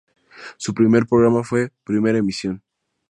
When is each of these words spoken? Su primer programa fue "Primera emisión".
Su 0.57 0.73
primer 0.73 1.05
programa 1.05 1.43
fue 1.43 1.71
"Primera 1.83 2.17
emisión". 2.17 2.63